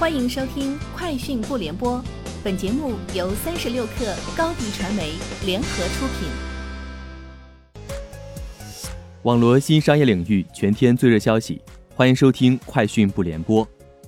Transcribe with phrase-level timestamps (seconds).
[0.00, 1.98] 欢迎收听《快讯不联播》，
[2.42, 5.12] 本节目由三十六克高低传媒
[5.44, 6.30] 联合出品。
[9.24, 11.60] 网罗新商业领域全天最热消息，
[11.94, 13.62] 欢迎收听《快讯不联播》。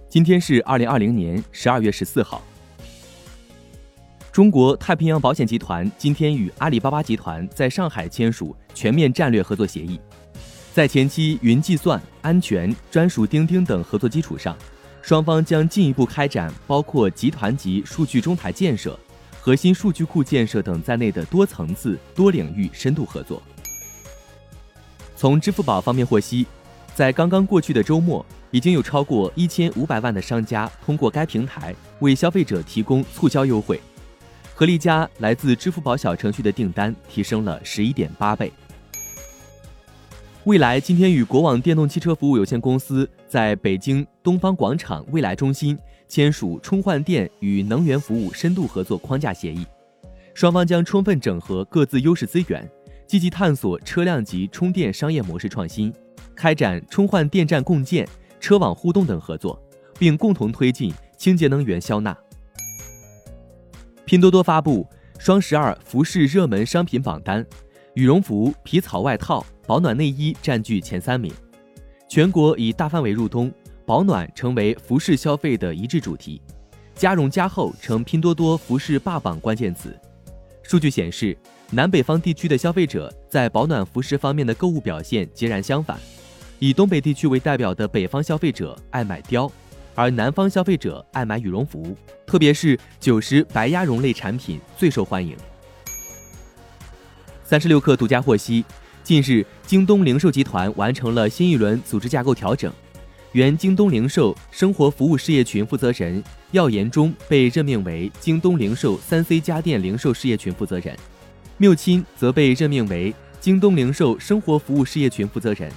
[0.09, 2.41] 今天是二零二零年十二月十四号。
[4.33, 10.01] 中国太平洋保险集团今天与阿里巴巴集团在上海签署全面战略合作协议，
[10.73, 14.57] 在前期云计算、安全、专属钉钉等合作基础上，
[15.03, 18.97] 双方将进一步开展包括集团级数据中台建设、
[19.41, 23.43] 核心数据库建设等在内的多层次、多领域深度合作。
[25.17, 26.47] 从支付宝方面获悉，
[26.95, 33.81] 在刚刚过去的周末，已经有超过一千五百万的商家通过该平台为消费者提供促销优惠。
[34.55, 38.53] 合力家来自支付宝小程序的订单提升了十一点八倍。
[40.45, 45.79] 蔚来今天与国网电动汽车服务有限公司在北京东方广场蔚来中心
[46.09, 49.65] 签署充换电与能源服务深度合作框架协议，
[50.35, 52.69] 双方将充分整合各自优势资源，
[53.07, 55.95] 积极探索车辆级充电商业模式创新，
[56.35, 58.07] 开展充换电站共建、
[58.41, 59.57] 车网互动等合作，
[59.97, 62.17] 并共同推进清洁能源消纳。
[64.05, 64.85] 拼多多发布
[65.21, 67.47] 双十二服饰热门商品榜单，
[67.95, 71.31] 羽绒服、皮草外套、保暖内衣占据前三名。
[72.09, 73.53] 全国已大范围入冬，
[73.85, 76.41] 保暖成为服饰消费的一致主题，
[76.95, 79.95] 加绒加厚成拼多多服饰霸榜关键词。
[80.63, 81.37] 数据显示，
[81.71, 85.99] 南北方地区的消费者在保暖服饰方面的购物表现截然相反，
[86.59, 89.51] 以东北地区为代表的北方消费者爱买貂。
[89.95, 95.37] 而南方消费者爱买羽绒服，特别是九十白鸭绒类产品最受欢迎。
[97.53, 98.65] 三十六氪独家获悉，
[99.05, 102.73] 近日京东零售集团完成了新一轮组织架构调整，
[103.33, 110.97] 原京东零售生活服务事业群负责人耀延忠被任命为京东零售三 C 家电零售事业群负责人，
[111.59, 115.71] 缪钦则被任命为京东零售生活服务事业群负责人，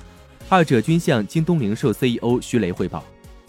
[0.47, 3.03] 二者均向京东零售 CEO 徐雷汇报。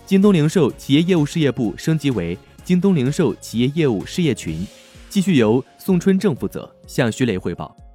[0.05, 4.67] 京东零售企业业务事业部升级为京东零售企业业务事业群，
[5.09, 7.86] 继续由宋春正负责，向徐雷汇报。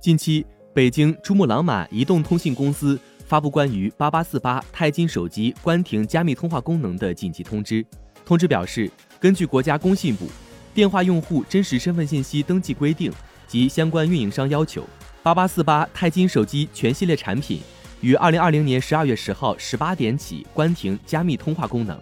[0.00, 7.84] 近期，北京珠穆朗玛移动通信公司发布关于八八四八钛金手机关停加密通话功能的紧急通知。
[8.24, 8.88] 通知表示，
[9.18, 10.28] 根据国家工信部
[10.72, 13.12] 电话用户真实身份信息登记规定
[13.48, 14.88] 及相关运营商要求，
[15.20, 17.60] 八八四八钛金手机全系列产品。
[18.00, 22.00] 于二零二零年十二月十号十八点起关停加密通话功能。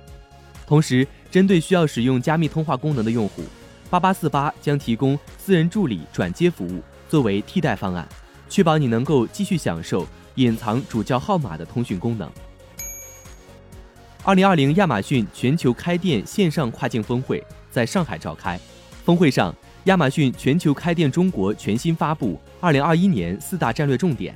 [0.67, 3.43] 同时，针对需要使用加密通话功能的用户，
[3.89, 8.09] 八八四八将提供私人助理转接服务作为替代方案，
[8.49, 10.07] 确保你能够继续享受
[10.37, 12.31] 隐藏主叫号码的通讯功能。
[14.23, 18.59] 二零二零亚马逊全球开店线上跨境峰会在上海召开。
[19.05, 24.35] 峰会上，亚马逊全球开店中国全新发布二零二一年四大战略重点。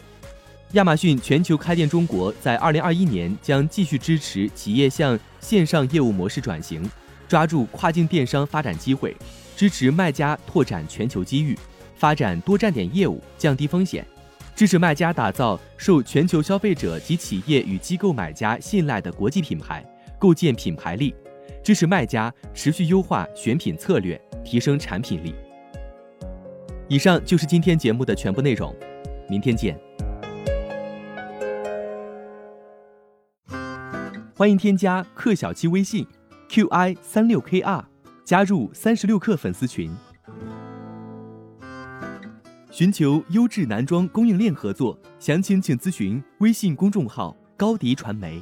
[0.75, 6.89] 亚马逊全球开店中国在二零二一年将继续支持企业向线上业务模式转型，
[7.29, 9.17] 抓住跨境电商发展机会，
[9.57, 11.59] 支持卖家拓展全球机遇，
[12.01, 14.03] 发展多站点业务，降低风险，
[14.57, 19.85] 支持卖家打造受全球消费者及企业与机构买家信赖的国际品牌，
[20.19, 21.15] 构建品牌力，
[21.63, 25.35] 支持卖家持续优化选品策略，提升产品力。
[26.89, 28.75] 以上就是今天节目的全部内容，
[29.29, 29.79] 明天见。
[34.35, 36.07] 欢迎添加克小七微信
[36.49, 37.85] ，qi 三六 kr，
[38.25, 39.95] 加入三十六氪粉丝群。
[42.71, 48.41] 寻求优质男装供应链合作，详情请咨询微信公众号高迪传媒。